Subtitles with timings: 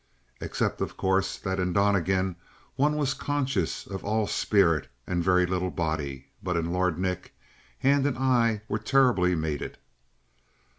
[0.39, 2.35] Except, of course, that in Donnegan,
[2.75, 7.35] one was conscious of all spirit and very little body, but in Lord Nick
[7.77, 9.77] hand and eye were terribly mated.